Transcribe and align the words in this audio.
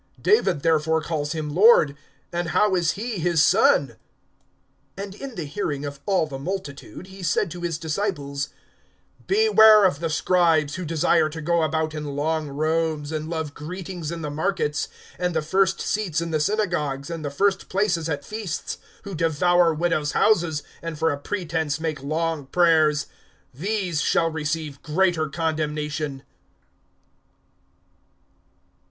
(44)David 0.19 0.63
therefore 0.63 0.99
calls 0.99 1.33
him 1.33 1.53
Lord, 1.53 1.95
and 2.33 2.49
how 2.49 2.73
is 2.73 2.93
he 2.93 3.19
his 3.19 3.43
son? 3.43 3.97
(45)And 4.97 5.21
in 5.21 5.35
the 5.35 5.43
hearing 5.43 5.85
of 5.85 5.99
all 6.07 6.25
the 6.25 6.39
multitude, 6.39 7.05
he 7.05 7.21
said 7.21 7.51
to 7.51 7.61
his 7.61 7.77
disciples: 7.77 8.49
(46)Beware 9.27 9.85
of 9.87 9.99
the 9.99 10.09
scribes, 10.09 10.73
who 10.73 10.85
desire 10.85 11.29
to 11.29 11.39
go 11.39 11.61
about 11.61 11.93
in 11.93 12.15
long 12.15 12.47
robes, 12.49 13.11
and 13.11 13.29
love 13.29 13.53
greetings 13.53 14.11
in 14.11 14.23
the 14.23 14.31
markets, 14.31 14.87
and 15.19 15.35
the 15.35 15.41
first 15.43 15.79
seats 15.79 16.19
in 16.19 16.31
the 16.31 16.39
synagogues, 16.39 17.11
and 17.11 17.23
the 17.23 17.29
first 17.29 17.69
places 17.69 18.09
at 18.09 18.25
feasts; 18.25 18.79
(47)who 19.03 19.17
devour 19.17 19.71
widows' 19.71 20.13
houses, 20.13 20.63
and 20.81 20.97
for 20.97 21.11
a 21.11 21.17
pretense 21.19 21.79
make 21.79 22.01
long 22.01 22.47
prayers. 22.47 23.05
These 23.53 24.01
shall 24.01 24.31
receive 24.31 24.81
greater 24.81 25.29
condemnation. 25.29 26.23